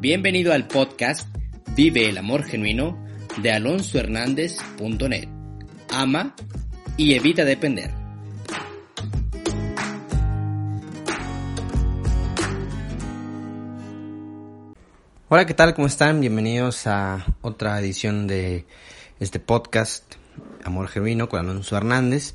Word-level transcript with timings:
Bienvenido 0.00 0.52
al 0.52 0.66
podcast 0.68 1.28
Vive 1.74 2.08
el 2.10 2.18
Amor 2.18 2.44
Genuino 2.44 3.02
de 3.38 3.52
alonsohernandez.net. 3.52 5.28
Ama 5.90 6.34
y 6.96 7.14
evita 7.14 7.44
depender. 7.44 7.90
Hola, 15.28 15.46
¿qué 15.46 15.54
tal? 15.54 15.74
¿Cómo 15.74 15.86
están? 15.86 16.20
Bienvenidos 16.20 16.86
a 16.86 17.24
otra 17.40 17.80
edición 17.80 18.26
de 18.26 18.66
este 19.20 19.40
podcast 19.40 20.16
Amor 20.64 20.88
Genuino 20.88 21.28
con 21.28 21.40
Alonso 21.40 21.76
Hernández. 21.76 22.34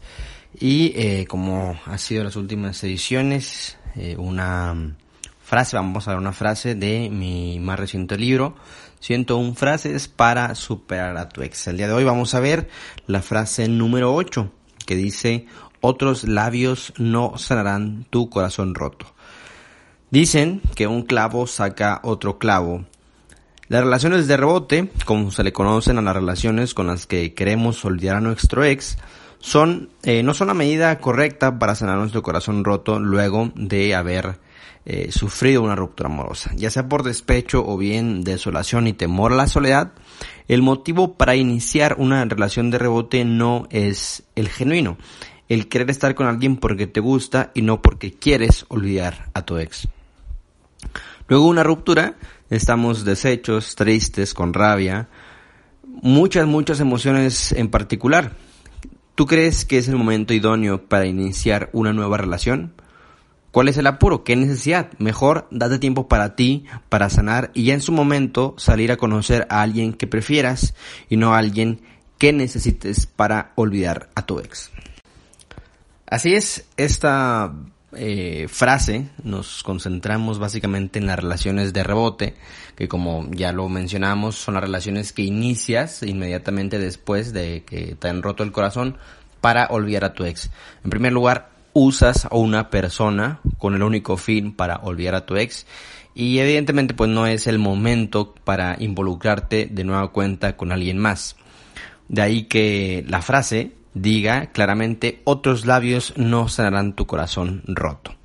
Y 0.59 0.93
eh, 0.95 1.27
como 1.27 1.79
ha 1.85 1.97
sido 1.97 2.23
las 2.23 2.35
últimas 2.35 2.83
ediciones, 2.83 3.77
eh, 3.99 4.15
una 4.17 4.95
frase, 5.43 5.75
vamos 5.75 6.07
a 6.07 6.11
ver 6.11 6.19
una 6.19 6.31
frase 6.31 6.73
de 6.73 7.09
mi 7.09 7.59
más 7.59 7.77
reciente 7.77 8.17
libro, 8.17 8.55
101 9.01 9.55
frases 9.55 10.07
para 10.07 10.55
superar 10.55 11.17
a 11.17 11.27
tu 11.27 11.41
ex. 11.41 11.67
El 11.67 11.75
día 11.77 11.87
de 11.87 11.93
hoy 11.93 12.05
vamos 12.05 12.33
a 12.33 12.39
ver 12.39 12.69
la 13.07 13.21
frase 13.21 13.67
número 13.67 14.15
8 14.15 14.49
que 14.85 14.95
dice, 14.95 15.47
otros 15.81 16.23
labios 16.23 16.93
no 16.97 17.37
sanarán 17.37 18.05
tu 18.09 18.29
corazón 18.29 18.73
roto. 18.73 19.13
Dicen 20.11 20.61
que 20.75 20.87
un 20.87 21.03
clavo 21.03 21.45
saca 21.45 21.99
otro 22.03 22.39
clavo. 22.39 22.85
Las 23.67 23.83
relaciones 23.83 24.27
de 24.27 24.37
rebote, 24.37 24.89
como 25.05 25.29
se 25.29 25.43
le 25.43 25.51
conocen 25.51 25.97
a 25.97 26.01
las 26.01 26.15
relaciones 26.15 26.73
con 26.73 26.87
las 26.87 27.05
que 27.05 27.33
queremos 27.33 27.83
olvidar 27.83 28.15
a 28.15 28.21
nuestro 28.21 28.63
ex, 28.63 28.97
son, 29.39 29.89
eh, 30.03 30.23
no 30.23 30.33
son 30.33 30.47
la 30.47 30.53
medida 30.53 30.97
correcta 30.99 31.59
para 31.59 31.75
sanar 31.75 31.97
nuestro 31.97 32.21
corazón 32.21 32.63
roto 32.63 32.99
luego 32.99 33.51
de 33.55 33.95
haber 33.95 34.39
eh, 34.85 35.11
sufrido 35.11 35.61
una 35.61 35.75
ruptura 35.75 36.09
amorosa, 36.09 36.51
ya 36.55 36.69
sea 36.69 36.87
por 36.87 37.03
despecho 37.03 37.63
o 37.65 37.77
bien 37.77 38.23
desolación 38.23 38.87
y 38.87 38.93
temor 38.93 39.33
a 39.33 39.35
la 39.35 39.47
soledad, 39.47 39.91
el 40.47 40.61
motivo 40.61 41.13
para 41.13 41.35
iniciar 41.35 41.95
una 41.99 42.25
relación 42.25 42.71
de 42.71 42.79
rebote 42.79 43.23
no 43.23 43.67
es 43.69 44.23
el 44.35 44.49
genuino, 44.49 44.97
el 45.47 45.67
querer 45.67 45.89
estar 45.89 46.15
con 46.15 46.27
alguien 46.27 46.57
porque 46.57 46.87
te 46.87 46.99
gusta 46.99 47.51
y 47.53 47.61
no 47.61 47.81
porque 47.81 48.13
quieres 48.13 48.65
olvidar 48.69 49.29
a 49.33 49.43
tu 49.45 49.57
ex. 49.57 49.87
Luego 51.27 51.47
una 51.47 51.63
ruptura, 51.63 52.15
estamos 52.49 53.05
deshechos, 53.05 53.75
tristes, 53.75 54.33
con 54.33 54.53
rabia, 54.53 55.09
muchas, 55.83 56.47
muchas 56.47 56.79
emociones 56.79 57.51
en 57.51 57.69
particular. 57.69 58.31
¿Tú 59.19 59.25
crees 59.25 59.65
que 59.65 59.77
es 59.77 59.89
el 59.89 59.97
momento 59.97 60.33
idóneo 60.33 60.87
para 60.87 61.05
iniciar 61.05 61.69
una 61.73 61.91
nueva 61.91 62.15
relación? 62.15 62.71
¿Cuál 63.51 63.67
es 63.67 63.75
el 63.75 63.85
apuro? 63.85 64.23
¿Qué 64.23 64.37
necesidad? 64.37 64.93
Mejor 64.97 65.45
date 65.51 65.77
tiempo 65.77 66.07
para 66.07 66.37
ti, 66.37 66.63
para 66.87 67.09
sanar 67.09 67.51
y 67.53 67.65
ya 67.65 67.73
en 67.73 67.81
su 67.81 67.91
momento 67.91 68.55
salir 68.57 68.93
a 68.93 68.95
conocer 68.95 69.45
a 69.49 69.61
alguien 69.61 69.91
que 69.91 70.07
prefieras 70.07 70.73
y 71.09 71.17
no 71.17 71.33
a 71.33 71.37
alguien 71.37 71.81
que 72.17 72.31
necesites 72.31 73.07
para 73.07 73.51
olvidar 73.55 74.09
a 74.15 74.25
tu 74.25 74.39
ex. 74.39 74.71
Así 76.09 76.33
es, 76.33 76.69
esta 76.77 77.53
eh, 77.93 78.47
frase 78.49 79.09
nos 79.23 79.63
concentramos 79.63 80.37
básicamente 80.37 80.99
en 80.99 81.07
las 81.07 81.17
relaciones 81.17 81.73
de 81.73 81.83
rebote, 81.83 82.35
que 82.75 82.87
como 82.87 83.27
ya 83.31 83.51
lo 83.51 83.67
mencionamos 83.67 84.35
son 84.35 84.53
las 84.53 84.63
relaciones 84.63 85.11
que 85.11 85.23
inicias 85.23 86.03
inmediatamente 86.03 86.77
después 86.77 87.33
de 87.33 87.63
que 87.65 87.95
te 87.95 88.07
han 88.07 88.21
roto 88.21 88.43
el 88.43 88.51
corazón 88.51 88.97
para 89.41 89.67
olvidar 89.67 90.05
a 90.05 90.13
tu 90.13 90.25
ex. 90.25 90.51
En 90.83 90.89
primer 90.89 91.13
lugar, 91.13 91.49
usas 91.73 92.25
a 92.25 92.35
una 92.35 92.69
persona 92.69 93.39
con 93.57 93.73
el 93.73 93.83
único 93.83 94.17
fin 94.17 94.53
para 94.53 94.77
olvidar 94.77 95.15
a 95.15 95.25
tu 95.25 95.37
ex 95.37 95.65
y 96.13 96.39
evidentemente 96.39 96.93
pues 96.93 97.09
no 97.09 97.27
es 97.27 97.47
el 97.47 97.59
momento 97.59 98.35
para 98.43 98.75
involucrarte 98.79 99.67
de 99.71 99.83
nueva 99.83 100.09
cuenta 100.11 100.57
con 100.57 100.71
alguien 100.71 100.97
más. 100.97 101.35
De 102.07 102.21
ahí 102.21 102.43
que 102.43 103.05
la 103.07 103.21
frase 103.21 103.78
diga 104.01 104.47
claramente 104.47 105.21
otros 105.23 105.65
labios 105.65 106.13
no 106.17 106.47
sanarán 106.47 106.95
tu 106.95 107.05
corazón 107.05 107.63
roto. 107.67 108.15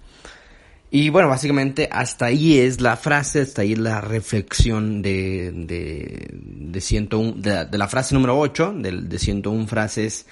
Y 0.91 1.09
bueno, 1.09 1.29
básicamente 1.29 1.89
hasta 1.91 2.27
ahí 2.27 2.59
es 2.59 2.81
la 2.81 2.97
frase, 2.97 3.41
hasta 3.41 3.63
ahí 3.63 3.75
la 3.75 4.01
reflexión 4.01 5.03
de, 5.03 5.51
de, 5.53 6.29
de, 6.33 6.81
101, 6.81 7.33
de, 7.33 7.65
de 7.65 7.79
la 7.79 7.89
frase 7.89 8.15
número 8.15 8.39
8, 8.39 8.75
de, 8.77 8.93
de 9.03 9.19
101 9.19 9.67
frases 9.67 10.27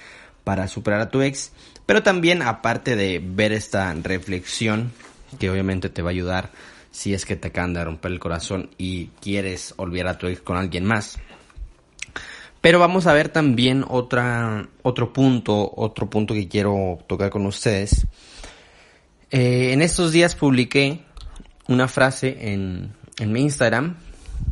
para 0.45 0.69
superar 0.69 1.01
a 1.01 1.11
tu 1.11 1.21
ex. 1.21 1.51
Pero 1.85 2.05
también 2.05 2.43
aparte 2.43 2.95
de 2.95 3.21
ver 3.25 3.53
esta 3.53 3.93
reflexión, 3.93 4.93
que 5.41 5.51
obviamente 5.51 5.89
te 5.89 6.01
va 6.01 6.11
a 6.11 6.13
ayudar 6.13 6.51
si 6.93 7.13
es 7.13 7.25
que 7.27 7.35
te 7.35 7.49
acaban 7.49 7.75
de 7.75 7.85
romper 7.85 8.13
el 8.13 8.21
corazón 8.21 8.71
y 8.79 9.07
quieres 9.21 9.75
olvidar 9.79 10.07
a 10.07 10.19
tu 10.19 10.29
ex 10.29 10.43
con 10.43 10.57
alguien 10.57 10.85
más. 10.85 11.19
Pero 12.63 12.79
vamos 12.79 13.07
a 13.07 13.13
ver 13.13 13.29
también 13.29 13.85
otra, 13.87 14.69
otro 14.83 15.13
punto, 15.13 15.71
otro 15.77 16.09
punto 16.09 16.33
que 16.33 16.49
quiero 16.49 16.99
tocar 17.07 17.29
con 17.29 17.45
ustedes. 17.45 18.07
Eh, 19.31 19.73
en 19.73 19.83
estos 19.83 20.13
días 20.13 20.35
publiqué 20.37 21.03
una 21.67 21.89
frase 21.89 22.53
en, 22.53 22.95
en 23.19 23.33
mi 23.33 23.43
Instagram, 23.43 23.97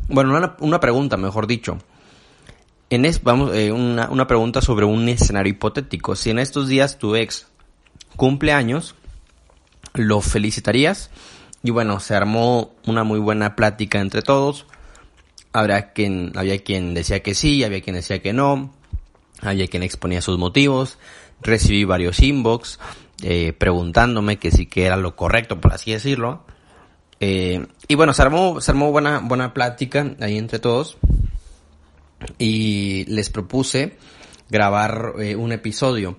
bueno, 0.09 0.35
una, 0.35 0.57
una 0.59 0.79
pregunta, 0.79 1.17
mejor 1.17 1.47
dicho, 1.47 1.77
en 2.89 3.05
es, 3.05 3.23
vamos, 3.23 3.55
eh, 3.55 3.71
una, 3.71 4.09
una 4.09 4.27
pregunta 4.27 4.61
sobre 4.61 4.85
un 4.85 5.07
escenario 5.07 5.51
hipotético. 5.51 6.15
Si 6.17 6.29
en 6.29 6.39
estos 6.39 6.67
días 6.67 6.99
tu 6.99 7.15
ex 7.15 7.47
cumple 8.17 8.51
años, 8.51 8.95
¿lo 9.93 10.19
felicitarías? 10.19 11.11
Y 11.63 11.71
bueno, 11.71 12.01
se 12.01 12.13
armó 12.13 12.73
una 12.85 13.05
muy 13.05 13.19
buena 13.19 13.55
plática 13.55 14.01
entre 14.01 14.21
todos. 14.21 14.65
Habrá 15.53 15.91
quien, 15.93 16.31
había 16.35 16.59
quien 16.59 16.93
decía 16.93 17.21
que 17.21 17.35
sí, 17.35 17.63
había 17.63 17.81
quien 17.81 17.95
decía 17.95 18.21
que 18.21 18.33
no. 18.33 18.73
Había 19.41 19.67
quien 19.67 19.83
exponía 19.83 20.21
sus 20.21 20.37
motivos. 20.37 20.97
Recibí 21.41 21.83
varios 21.83 22.19
inbox 22.21 22.79
eh, 23.23 23.53
preguntándome 23.53 24.37
que 24.37 24.51
sí 24.51 24.65
que 24.65 24.85
era 24.85 24.95
lo 24.95 25.15
correcto, 25.15 25.61
por 25.61 25.73
así 25.73 25.91
decirlo. 25.91 26.43
Eh, 27.19 27.65
y 27.87 27.95
bueno, 27.95 28.13
se 28.13 28.21
armó, 28.23 28.61
se 28.61 28.71
armó 28.71 28.91
buena, 28.91 29.19
buena 29.19 29.53
plática 29.53 30.15
ahí 30.19 30.37
entre 30.37 30.57
todos 30.57 30.97
y 32.39 33.05
les 33.05 33.29
propuse 33.29 33.97
grabar 34.49 35.13
eh, 35.19 35.35
un 35.35 35.51
episodio. 35.51 36.17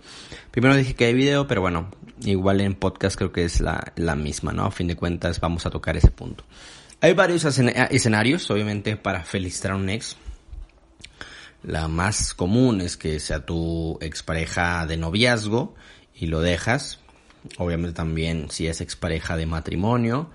Primero 0.53 0.76
dije 0.76 0.94
que 0.94 1.06
hay 1.06 1.15
video, 1.15 1.48
pero 1.48 1.60
bueno, 1.60 1.91
igual 2.25 2.60
en 2.60 2.75
podcast 2.75 3.16
creo 3.16 3.32
que 3.32 3.44
es 3.44 3.60
la, 3.60 3.92
la 3.97 4.15
misma, 4.15 4.53
¿no? 4.53 4.66
A 4.66 4.71
fin 4.71 4.87
de 4.87 4.97
cuentas 4.97 5.41
vamos 5.41 5.66
a 5.66 5.71
tocar 5.71 5.97
ese 5.97 6.10
punto. 6.10 6.44
Hay 7.05 7.15
varios 7.15 7.45
escenarios, 7.45 8.49
obviamente, 8.53 8.97
para 8.97 9.25
felicitar 9.25 9.73
a 9.73 9.75
un 9.77 9.89
ex. 9.89 10.17
La 11.65 11.89
más 11.89 12.33
común 12.33 12.81
es 12.81 12.97
que 12.97 13.19
sea 13.19 13.45
tu 13.45 13.99
expareja 14.01 14.87
de 14.87 14.97
noviazgo 14.99 15.75
y 16.15 16.27
lo 16.27 16.41
dejas. 16.41 17.01
Obviamente 17.59 17.97
también 17.97 18.51
si 18.51 18.69
es 18.69 18.81
expareja 18.81 19.37
de 19.37 19.47
matrimonio, 19.47 20.31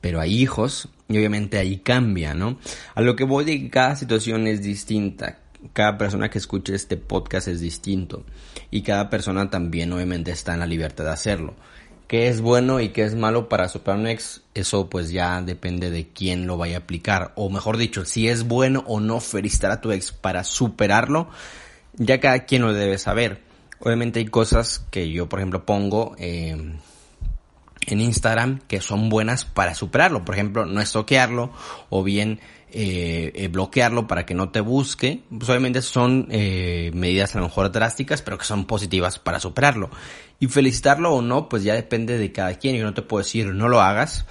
pero 0.00 0.20
hay 0.20 0.40
hijos 0.40 0.90
y 1.08 1.18
obviamente 1.18 1.58
ahí 1.58 1.78
cambia, 1.78 2.34
¿no? 2.34 2.56
A 2.94 3.00
lo 3.00 3.16
que 3.16 3.24
voy 3.24 3.44
de 3.44 3.68
cada 3.68 3.96
situación 3.96 4.46
es 4.46 4.62
distinta. 4.62 5.40
Cada 5.72 5.98
persona 5.98 6.30
que 6.30 6.38
escuche 6.38 6.76
este 6.76 6.96
podcast 6.96 7.48
es 7.48 7.58
distinto 7.60 8.24
y 8.70 8.82
cada 8.82 9.10
persona 9.10 9.50
también 9.50 9.92
obviamente 9.92 10.30
está 10.30 10.54
en 10.54 10.60
la 10.60 10.66
libertad 10.66 11.02
de 11.02 11.10
hacerlo. 11.10 11.56
¿Qué 12.06 12.28
es 12.28 12.40
bueno 12.40 12.80
y 12.80 12.90
qué 12.90 13.04
es 13.04 13.14
malo 13.14 13.48
para 13.48 13.68
superar 13.68 13.98
un 13.98 14.06
ex? 14.06 14.42
Eso 14.54 14.90
pues 14.90 15.10
ya 15.10 15.40
depende 15.40 15.90
de 15.90 16.08
quién 16.08 16.46
lo 16.46 16.56
vaya 16.56 16.76
a 16.76 16.80
aplicar. 16.80 17.32
O 17.36 17.48
mejor 17.48 17.78
dicho, 17.78 18.04
si 18.04 18.28
es 18.28 18.44
bueno 18.46 18.84
o 18.86 19.00
no 19.00 19.20
felicitar 19.20 19.70
a 19.70 19.80
tu 19.80 19.92
ex 19.92 20.12
para 20.12 20.44
superarlo, 20.44 21.28
ya 21.94 22.20
cada 22.20 22.44
quien 22.44 22.62
lo 22.62 22.72
debe 22.72 22.98
saber. 22.98 23.40
Obviamente 23.78 24.20
hay 24.20 24.26
cosas 24.26 24.84
que 24.90 25.10
yo 25.10 25.28
por 25.28 25.40
ejemplo 25.40 25.64
pongo 25.64 26.14
eh, 26.18 26.76
en 27.86 28.00
Instagram 28.00 28.60
que 28.68 28.80
son 28.80 29.08
buenas 29.08 29.44
para 29.44 29.74
superarlo. 29.74 30.24
Por 30.24 30.34
ejemplo, 30.34 30.66
no 30.66 30.80
estoquearlo 30.80 31.52
o 31.90 32.02
bien 32.02 32.40
eh, 32.72 33.32
eh, 33.34 33.48
bloquearlo 33.48 34.06
para 34.06 34.24
que 34.24 34.34
no 34.34 34.50
te 34.50 34.60
busque. 34.60 35.22
Pues 35.28 35.48
obviamente 35.50 35.82
son 35.82 36.26
eh, 36.30 36.90
medidas 36.94 37.34
a 37.34 37.38
lo 37.38 37.44
mejor 37.44 37.70
drásticas, 37.70 38.22
pero 38.22 38.38
que 38.38 38.44
son 38.44 38.64
positivas 38.64 39.18
para 39.18 39.40
superarlo. 39.40 39.90
Y 40.40 40.46
felicitarlo 40.46 41.12
o 41.12 41.22
no, 41.22 41.48
pues 41.48 41.64
ya 41.64 41.74
depende 41.74 42.18
de 42.18 42.32
cada 42.32 42.54
quien. 42.54 42.76
Yo 42.76 42.84
no 42.84 42.94
te 42.94 43.02
puedo 43.02 43.22
decir 43.22 43.54
no 43.54 43.68
lo 43.68 43.80
hagas 43.80 44.26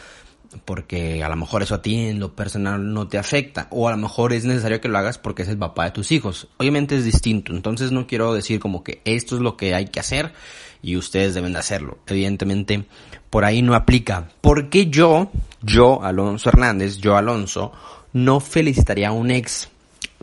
porque 0.65 1.23
a 1.23 1.29
lo 1.29 1.35
mejor 1.35 1.63
eso 1.63 1.75
a 1.75 1.81
ti 1.81 1.95
en 1.95 2.19
lo 2.19 2.35
personal 2.35 2.93
no 2.93 3.07
te 3.07 3.17
afecta 3.17 3.67
o 3.71 3.87
a 3.87 3.91
lo 3.91 3.97
mejor 3.97 4.33
es 4.33 4.43
necesario 4.43 4.81
que 4.81 4.89
lo 4.89 4.97
hagas 4.97 5.17
porque 5.17 5.43
es 5.43 5.47
el 5.47 5.57
papá 5.57 5.85
de 5.85 5.91
tus 5.91 6.11
hijos. 6.11 6.47
Obviamente 6.57 6.97
es 6.97 7.05
distinto, 7.05 7.53
entonces 7.53 7.91
no 7.91 8.07
quiero 8.07 8.33
decir 8.33 8.59
como 8.59 8.83
que 8.83 9.01
esto 9.05 9.35
es 9.35 9.41
lo 9.41 9.55
que 9.55 9.73
hay 9.73 9.85
que 9.85 9.99
hacer 9.99 10.33
y 10.81 10.97
ustedes 10.97 11.33
deben 11.33 11.53
de 11.53 11.59
hacerlo. 11.59 11.99
Evidentemente 12.07 12.85
por 13.29 13.45
ahí 13.45 13.61
no 13.61 13.73
aplica. 13.73 14.29
Porque 14.41 14.87
yo, 14.87 15.31
yo 15.61 16.03
Alonso 16.03 16.49
Hernández, 16.49 16.97
yo 16.97 17.17
Alonso, 17.17 17.71
no 18.13 18.39
felicitaría 18.39 19.09
a 19.09 19.11
un 19.11 19.31
ex 19.31 19.69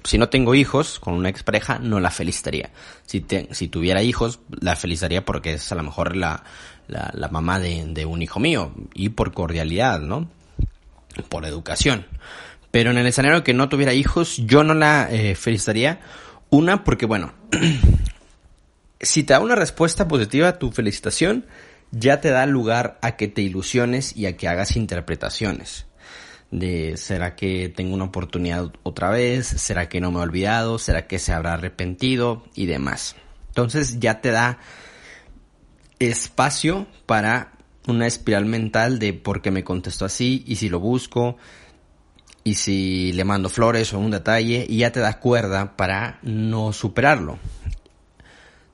si 0.05 0.19
no 0.19 0.29
tengo 0.29 0.55
hijos 0.55 0.99
con 0.99 1.14
una 1.14 1.29
expareja, 1.29 1.79
no 1.79 2.00
la 2.00 2.11
felicitaría. 2.11 2.70
Si, 3.06 3.25
si 3.50 3.69
tuviera 3.69 4.02
hijos, 4.02 4.40
la 4.61 4.76
felicitaría 4.76 5.25
porque 5.25 5.55
es 5.55 5.73
a 5.73 5.75
lo 5.75 5.82
mejor 5.82 6.17
la, 6.17 6.44
la, 6.87 7.29
mamá 7.29 7.58
de, 7.58 8.06
un 8.06 8.23
hijo 8.23 8.40
mío 8.40 8.73
y 8.94 9.11
por 9.11 9.32
cordialidad, 9.32 10.00
¿no? 10.00 10.29
Por 11.29 11.44
educación. 11.44 12.06
Pero 12.70 12.90
en 12.90 12.99
el 12.99 13.06
escenario 13.06 13.44
que 13.44 13.55
no 13.55 13.69
tuviera 13.69 13.93
hijos, 13.93 14.37
yo 14.38 14.62
no 14.62 14.75
la 14.75 15.08
eh, 15.11 15.35
felicitaría. 15.35 16.00
Una, 16.50 16.85
porque 16.85 17.06
bueno, 17.06 17.32
si 19.00 19.25
te 19.25 19.32
da 19.32 19.40
una 19.40 19.55
respuesta 19.55 20.06
positiva 20.06 20.49
a 20.49 20.58
tu 20.58 20.70
felicitación, 20.70 21.44
ya 21.90 22.20
te 22.20 22.31
da 22.31 22.46
lugar 22.46 22.99
a 23.02 23.17
que 23.17 23.29
te 23.29 23.43
ilusiones 23.43 24.17
y 24.17 24.26
a 24.26 24.37
que 24.37 24.49
hagas 24.49 24.76
interpretaciones. 24.76 25.88
De 26.50 26.97
será 26.97 27.37
que 27.37 27.69
tengo 27.69 27.95
una 27.95 28.05
oportunidad 28.05 28.73
otra 28.83 29.11
vez, 29.11 29.47
será 29.47 29.89
que 29.89 30.00
no 30.00 30.11
me 30.11 30.19
he 30.19 30.23
olvidado, 30.23 30.79
será 30.79 31.06
que 31.06 31.19
se 31.19 31.33
habrá 31.33 31.55
arrepentido 31.55 32.45
y 32.55 32.67
demás. 32.67 33.17
Entonces 33.49 34.00
ya 34.00 34.21
te 34.21 34.31
da 34.31 34.59
espacio 35.99 36.87
para 37.06 37.53
una 37.87 38.06
espiral 38.06 38.47
mental 38.47 38.99
de 38.99 39.12
por 39.12 39.43
qué 39.43 39.50
me 39.50 39.65
contestó 39.65 40.05
así 40.05 40.45
y 40.47 40.56
si 40.56 40.69
lo 40.69 40.81
busco 40.81 41.37
y 42.45 42.55
si 42.55 43.12
le 43.12 43.25
mando 43.25 43.49
flores 43.49 43.93
o 43.93 43.99
un 43.99 44.11
detalle 44.11 44.65
y 44.69 44.79
ya 44.79 44.93
te 44.93 45.00
da 45.00 45.21
cuerda 45.21 45.77
para 45.77 46.19
no 46.23 46.73
superarlo. 46.73 47.39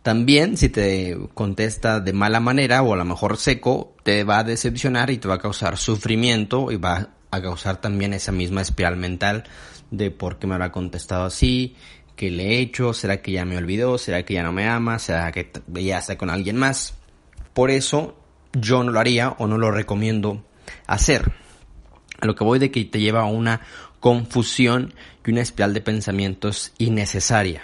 También 0.02 0.58
si 0.58 0.68
te 0.68 1.16
contesta 1.32 1.98
de 1.98 2.12
mala 2.12 2.38
manera 2.38 2.82
o 2.82 2.92
a 2.92 2.96
lo 2.96 3.04
mejor 3.04 3.38
seco, 3.38 3.96
te 4.02 4.22
va 4.22 4.40
a 4.40 4.44
decepcionar 4.44 5.10
y 5.10 5.16
te 5.16 5.28
va 5.28 5.36
a 5.36 5.38
causar 5.38 5.78
sufrimiento 5.78 6.70
y 6.70 6.76
va 6.76 7.08
a 7.34 7.42
causar 7.42 7.80
también 7.80 8.12
esa 8.12 8.32
misma 8.32 8.62
espiral 8.62 8.96
mental 8.96 9.44
de 9.90 10.10
por 10.10 10.38
qué 10.38 10.46
me 10.46 10.54
habrá 10.54 10.72
contestado 10.72 11.24
así, 11.24 11.76
qué 12.16 12.30
le 12.30 12.44
he 12.44 12.60
hecho, 12.60 12.92
será 12.92 13.22
que 13.22 13.32
ya 13.32 13.44
me 13.44 13.56
olvidó, 13.56 13.98
será 13.98 14.24
que 14.24 14.34
ya 14.34 14.42
no 14.42 14.52
me 14.52 14.66
ama, 14.68 14.98
será 14.98 15.30
que 15.32 15.50
ya 15.68 15.98
está 15.98 16.16
con 16.16 16.30
alguien 16.30 16.56
más. 16.56 16.94
Por 17.52 17.70
eso 17.70 18.16
yo 18.52 18.82
no 18.82 18.92
lo 18.92 19.00
haría 19.00 19.30
o 19.38 19.46
no 19.46 19.58
lo 19.58 19.70
recomiendo 19.70 20.44
hacer. 20.86 21.32
A 22.20 22.26
lo 22.26 22.34
que 22.34 22.44
voy 22.44 22.58
de 22.58 22.70
que 22.70 22.84
te 22.84 23.00
lleva 23.00 23.22
a 23.22 23.26
una 23.26 23.60
confusión 24.00 24.94
y 25.24 25.30
una 25.30 25.42
espiral 25.42 25.74
de 25.74 25.80
pensamientos 25.80 26.72
innecesaria. 26.78 27.62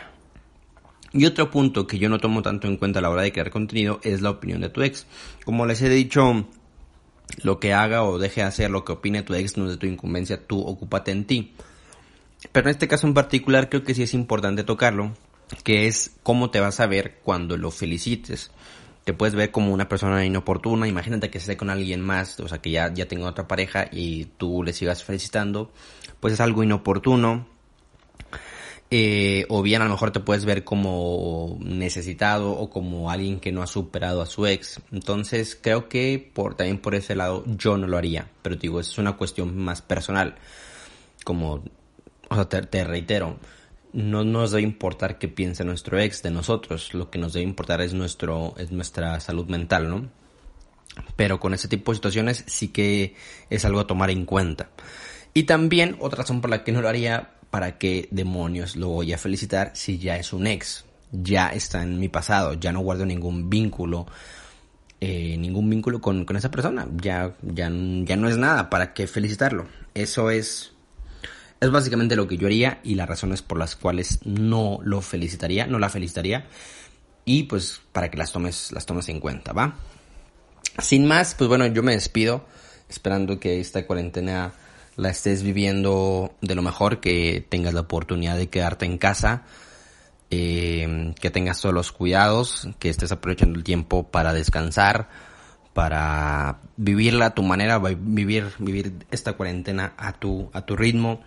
Y 1.13 1.27
otro 1.27 1.51
punto 1.51 1.87
que 1.87 1.99
yo 1.99 2.09
no 2.09 2.19
tomo 2.19 2.41
tanto 2.41 2.69
en 2.69 2.77
cuenta 2.77 3.01
a 3.01 3.03
la 3.03 3.11
hora 3.11 3.23
de 3.23 3.33
crear 3.33 3.51
contenido 3.51 4.01
es 4.03 4.21
la 4.21 4.31
opinión 4.31 4.61
de 4.61 4.69
tu 4.69 4.83
ex. 4.83 5.07
Como 5.45 5.67
les 5.67 5.83
he 5.83 5.89
dicho, 5.89 6.47
lo 7.43 7.61
que 7.61 7.73
haga 7.73 8.05
o 8.05 8.19
deje 8.19 8.41
de 8.43 8.47
hacer, 8.47 8.71
lo 8.71 8.85
que 8.85 8.93
opine 8.93 9.23
tu 9.23 9.35
ex 9.35 9.57
no 9.57 9.67
es 9.67 9.73
de 9.73 9.77
tu 9.77 9.87
incumbencia, 9.87 10.47
tú 10.47 10.61
ocúpate 10.61 11.11
en 11.11 11.25
ti. 11.25 11.55
Pero 12.53 12.69
en 12.69 12.71
este 12.71 12.89
caso 12.89 13.07
en 13.07 13.15
particular 13.15 13.69
creo 13.69 13.85
que 13.85 13.95
sí 13.95 14.03
es 14.03 14.15
importante 14.15 14.65
tocarlo, 14.65 15.13
que 15.63 15.87
es 15.87 16.17
cómo 16.23 16.51
te 16.51 16.61
vas 16.61 16.81
a 16.81 16.87
ver 16.87 17.19
cuando 17.23 17.57
lo 17.57 17.71
felicites. 17.71 18.51
Te 19.05 19.15
puedes 19.15 19.35
ver 19.35 19.51
como 19.51 19.73
una 19.73 19.89
persona 19.89 20.25
inoportuna, 20.25 20.87
imagínate 20.87 21.31
que 21.31 21.39
esté 21.39 21.57
con 21.57 21.71
alguien 21.71 22.01
más, 22.01 22.39
o 22.41 22.49
sea 22.49 22.59
que 22.59 22.71
ya, 22.71 22.93
ya 22.93 23.07
tenga 23.09 23.27
otra 23.27 23.49
pareja 23.49 23.89
y 23.91 24.27
tú 24.37 24.63
le 24.63 24.73
sigas 24.73 25.03
felicitando, 25.03 25.73
pues 26.21 26.35
es 26.35 26.41
algo 26.41 26.63
inoportuno, 26.63 27.47
eh, 28.93 29.47
o 29.49 29.63
bien 29.63 29.83
a 29.83 29.85
lo 29.85 29.93
mejor 29.93 30.11
te 30.11 30.19
puedes 30.19 30.45
ver 30.45 30.65
como 30.65 31.59
necesitado 31.61 32.51
o 32.51 32.71
como 32.71 33.09
alguien 33.09 33.39
que 33.39 33.53
no 33.53 33.63
ha 33.63 33.69
superado 33.69 34.21
a 34.21 34.27
su 34.27 34.47
ex. 34.47 34.81
Entonces 34.91 35.57
creo 35.61 35.89
que 35.89 36.31
por, 36.35 36.57
también 36.57 36.79
por 36.79 36.97
ese 36.97 37.15
lado 37.15 37.45
yo 37.47 37.77
no 37.77 37.87
lo 37.87 37.97
haría. 37.97 38.29
Pero 38.43 38.57
digo, 38.57 38.81
es 38.81 38.99
una 38.99 39.17
cuestión 39.17 39.57
más 39.57 39.81
personal. 39.81 40.35
Como, 41.25 41.63
o 42.29 42.35
sea, 42.35 42.49
te, 42.49 42.83
reitero, 42.83 43.39
no 43.93 44.25
nos 44.25 44.51
debe 44.51 44.63
importar 44.63 45.19
qué 45.19 45.29
piense 45.29 45.65
nuestro 45.65 46.01
ex 46.01 46.25
de 46.25 46.33
nosotros. 46.33 46.93
Lo 46.93 47.11
que 47.11 47.19
nos 47.21 47.33
debe 47.33 47.45
importar 47.45 47.81
es, 47.83 47.93
nuestro, 47.95 48.55
es 48.57 48.73
nuestra 48.73 49.21
salud 49.21 49.47
mental, 49.47 49.89
¿no? 49.89 50.09
Pero 51.15 51.39
con 51.39 51.55
ese 51.55 51.69
tipo 51.69 51.93
de 51.93 51.97
situaciones 51.97 52.43
sí 52.49 52.69
que 52.69 53.15
es 53.51 53.65
algo 53.65 53.79
a 53.79 53.87
tomar 53.87 54.11
en 54.11 54.25
cuenta. 54.25 54.71
Y 55.33 55.45
también 55.45 55.97
otra 56.01 56.23
razón 56.23 56.41
por 56.41 56.51
la 56.51 56.65
que 56.65 56.73
no 56.73 56.81
lo 56.81 56.89
haría 56.89 57.35
¿para 57.51 57.79
qué 57.79 58.09
demonios 58.11 58.77
lo 58.77 58.89
voy 58.89 59.13
a 59.13 59.19
felicitar 59.19 59.73
si 59.75 59.99
ya 59.99 60.17
es 60.17 60.33
un 60.33 60.47
ex? 60.47 60.85
Ya 61.13 61.49
está 61.49 61.83
en 61.83 61.99
mi 61.99 62.09
pasado, 62.09 62.55
ya 62.55 62.73
no 62.73 62.81
guardo 62.81 63.05
ningún 63.05 63.51
vínculo, 63.51 64.07
eh, 65.01 65.37
ningún 65.37 65.69
vínculo 65.69 66.01
con, 66.01 66.25
esa 66.37 66.51
persona, 66.51 66.87
ya, 66.97 67.35
ya, 67.43 67.71
ya 67.71 68.17
no 68.17 68.29
es 68.29 68.37
nada, 68.37 68.71
¿para 68.71 68.95
qué 68.95 69.07
felicitarlo? 69.07 69.67
Eso 69.95 70.31
es, 70.31 70.73
es 71.61 71.71
básicamente 71.71 72.15
lo 72.15 72.29
que 72.29 72.37
yo 72.37 72.47
haría 72.47 72.81
y 72.85 72.95
las 72.95 73.09
razones 73.09 73.43
por 73.43 73.59
las 73.59 73.75
cuales 73.75 74.21
no 74.25 74.79
lo 74.85 75.01
felicitaría, 75.01 75.67
no 75.67 75.79
la 75.79 75.89
felicitaría 75.89 76.47
y 77.25 77.45
pues 77.45 77.81
para 77.93 78.11
que 78.11 78.17
las 78.17 78.33
tomes, 78.33 78.71
las 78.73 78.87
tomes 78.87 79.09
en 79.09 79.21
cuenta, 79.21 79.53
¿va? 79.53 79.75
Sin 80.79 81.07
más, 81.07 81.35
pues 81.35 81.49
bueno, 81.49 81.67
yo 81.67 81.83
me 81.83 81.93
despido 81.93 82.47
esperando 82.89 83.39
que 83.39 83.61
esta 83.61 83.87
cuarentena 83.87 84.53
la 84.97 85.11
estés 85.11 85.43
viviendo 85.43 86.35
de 86.41 86.55
lo 86.55 86.63
mejor, 86.63 87.01
que 87.01 87.45
tengas 87.49 87.75
la 87.75 87.81
oportunidad 87.81 88.37
de 88.37 88.49
quedarte 88.49 88.87
en 88.87 88.99
casa, 88.99 89.43
eh, 90.31 91.13
que 91.21 91.31
tengas 91.31 91.61
todos 91.61 91.75
los 91.75 91.93
cuidados, 91.93 92.69
que 92.79 92.91
estés 92.91 93.13
aprovechando 93.13 93.59
el 93.59 93.65
tiempo 93.65 94.05
para 94.05 94.33
descansar, 94.33 95.09
para 95.75 96.59
vivirla 96.77 97.27
a 97.27 97.35
tu 97.35 97.43
manera, 97.43 97.79
vivir, 97.79 98.49
vivir 98.59 99.07
esta 99.11 99.35
cuarentena 99.35 99.95
a 99.97 100.13
tu, 100.13 100.51
a 100.53 100.63
tu 100.63 100.77
ritmo, 100.77 101.21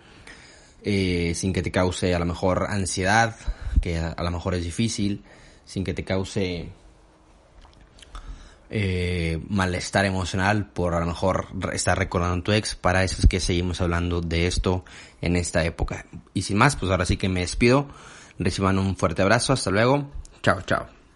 eh, 0.82 1.32
sin 1.34 1.52
que 1.52 1.62
te 1.62 1.70
cause 1.70 2.14
a 2.14 2.18
lo 2.18 2.26
mejor 2.26 2.66
ansiedad, 2.68 3.36
que 3.80 3.98
a 3.98 4.22
lo 4.22 4.30
mejor 4.30 4.54
es 4.54 4.64
difícil, 4.64 5.22
sin 5.64 5.84
que 5.84 5.94
te 5.94 6.04
cause 6.04 6.68
eh, 8.76 9.40
malestar 9.48 10.04
emocional 10.04 10.66
por 10.66 10.94
a 10.94 11.00
lo 11.00 11.06
mejor 11.06 11.46
estar 11.72 11.96
recordando 11.96 12.40
a 12.40 12.42
tu 12.42 12.50
ex. 12.50 12.74
Para 12.74 13.04
eso 13.04 13.16
es 13.20 13.28
que 13.28 13.38
seguimos 13.38 13.80
hablando 13.80 14.20
de 14.20 14.48
esto 14.48 14.84
en 15.20 15.36
esta 15.36 15.64
época. 15.64 16.06
Y 16.34 16.42
sin 16.42 16.56
más, 16.56 16.74
pues 16.74 16.90
ahora 16.90 17.06
sí 17.06 17.16
que 17.16 17.28
me 17.28 17.40
despido. 17.40 17.86
Reciban 18.36 18.80
un 18.80 18.96
fuerte 18.96 19.22
abrazo. 19.22 19.52
Hasta 19.52 19.70
luego. 19.70 20.10
Chao, 20.42 20.60
chao. 20.62 20.93